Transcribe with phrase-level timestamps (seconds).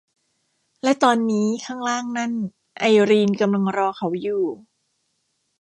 [0.83, 2.31] และตอนนี้ ข้างล่างนั่น
[2.79, 4.45] ไอรีนกำลังรอเขาอยู่